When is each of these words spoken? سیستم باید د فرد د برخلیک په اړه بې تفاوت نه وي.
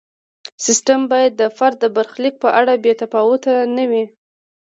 سیستم 0.65 1.01
باید 1.11 1.31
د 1.41 1.43
فرد 1.57 1.77
د 1.81 1.85
برخلیک 1.95 2.35
په 2.43 2.49
اړه 2.59 2.73
بې 2.83 2.93
تفاوت 3.01 3.43
نه 3.75 3.83
وي. 3.89 4.03